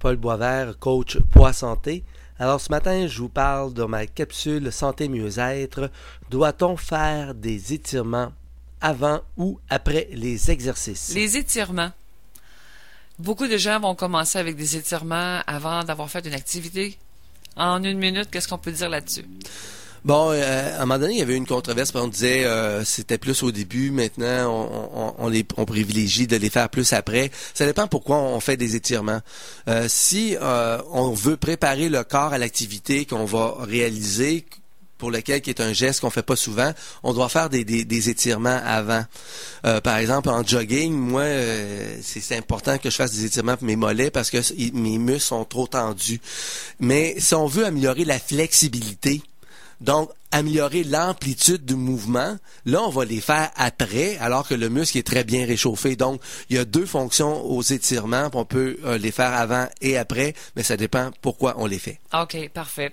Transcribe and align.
Paul 0.00 0.16
Boisvert, 0.16 0.78
coach 0.78 1.18
Poids 1.30 1.52
Santé. 1.52 2.02
Alors 2.38 2.58
ce 2.58 2.70
matin, 2.70 3.06
je 3.06 3.18
vous 3.20 3.28
parle 3.28 3.74
de 3.74 3.84
ma 3.84 4.06
capsule 4.06 4.72
Santé 4.72 5.08
Mieux-être. 5.10 5.90
Doit-on 6.30 6.78
faire 6.78 7.34
des 7.34 7.74
étirements 7.74 8.32
avant 8.80 9.20
ou 9.36 9.60
après 9.68 10.08
les 10.12 10.50
exercices? 10.50 11.14
Les 11.14 11.36
étirements. 11.36 11.92
Beaucoup 13.18 13.46
de 13.46 13.58
gens 13.58 13.78
vont 13.78 13.94
commencer 13.94 14.38
avec 14.38 14.56
des 14.56 14.74
étirements 14.78 15.42
avant 15.46 15.84
d'avoir 15.84 16.08
fait 16.08 16.26
une 16.26 16.32
activité. 16.32 16.96
En 17.56 17.84
une 17.84 17.98
minute, 17.98 18.30
qu'est-ce 18.30 18.48
qu'on 18.48 18.56
peut 18.56 18.72
dire 18.72 18.88
là-dessus? 18.88 19.26
Bon, 20.02 20.30
euh, 20.32 20.78
à 20.78 20.82
un 20.82 20.86
moment 20.86 20.98
donné, 20.98 21.14
il 21.14 21.18
y 21.18 21.22
avait 21.22 21.36
une 21.36 21.46
controverse, 21.46 21.92
on 21.94 22.08
disait 22.08 22.44
euh, 22.46 22.84
c'était 22.86 23.18
plus 23.18 23.42
au 23.42 23.52
début, 23.52 23.90
maintenant 23.90 24.50
on, 24.50 25.14
on, 25.18 25.28
les, 25.28 25.44
on 25.58 25.66
privilégie 25.66 26.26
de 26.26 26.36
les 26.36 26.48
faire 26.48 26.70
plus 26.70 26.94
après. 26.94 27.30
Ça 27.52 27.66
dépend 27.66 27.86
pourquoi 27.86 28.16
on 28.16 28.40
fait 28.40 28.56
des 28.56 28.76
étirements. 28.76 29.20
Euh, 29.68 29.86
si 29.88 30.36
on 30.40 31.10
veut 31.10 31.36
préparer 31.36 31.90
le 31.90 32.02
corps 32.02 32.32
à 32.32 32.38
l'activité 32.38 33.04
qu'on 33.04 33.26
va 33.26 33.56
réaliser, 33.60 34.46
pour 34.96 35.10
lequel 35.10 35.40
qui 35.40 35.48
est 35.48 35.62
un 35.62 35.72
geste 35.72 36.00
qu'on 36.00 36.10
fait 36.10 36.22
pas 36.22 36.36
souvent, 36.36 36.72
on 37.02 37.14
doit 37.14 37.30
faire 37.30 37.48
des, 37.48 37.64
des, 37.64 38.10
étirements 38.10 38.60
avant. 38.62 39.02
par 39.82 39.96
exemple, 39.96 40.28
en 40.28 40.46
jogging, 40.46 40.92
moi, 40.92 41.24
c'est 42.02 42.36
important 42.36 42.76
que 42.76 42.90
je 42.90 42.96
fasse 42.96 43.12
des 43.12 43.24
étirements 43.24 43.56
pour 43.56 43.66
mes 43.66 43.76
mollets 43.76 44.10
parce 44.10 44.28
que 44.28 44.38
mes 44.74 44.98
muscles 44.98 45.20
sont 45.20 45.44
trop 45.46 45.66
tendus. 45.66 46.20
Mais 46.80 47.14
si 47.18 47.34
on 47.34 47.46
veut 47.46 47.64
améliorer 47.64 48.04
la 48.04 48.18
flexibilité, 48.18 49.22
donc, 49.80 50.10
améliorer 50.30 50.84
l'amplitude 50.84 51.64
du 51.64 51.74
mouvement, 51.74 52.36
là, 52.64 52.82
on 52.82 52.90
va 52.90 53.04
les 53.04 53.20
faire 53.20 53.50
après, 53.56 54.16
alors 54.18 54.46
que 54.46 54.54
le 54.54 54.68
muscle 54.68 54.98
est 54.98 55.06
très 55.06 55.24
bien 55.24 55.46
réchauffé. 55.46 55.96
Donc, 55.96 56.20
il 56.48 56.56
y 56.56 56.58
a 56.58 56.64
deux 56.64 56.86
fonctions 56.86 57.44
aux 57.44 57.62
étirements. 57.62 58.30
On 58.34 58.44
peut 58.44 58.76
euh, 58.84 58.98
les 58.98 59.10
faire 59.10 59.32
avant 59.32 59.66
et 59.80 59.96
après, 59.96 60.34
mais 60.54 60.62
ça 60.62 60.76
dépend 60.76 61.10
pourquoi 61.22 61.54
on 61.58 61.66
les 61.66 61.78
fait. 61.78 61.98
OK, 62.12 62.50
parfait. 62.52 62.88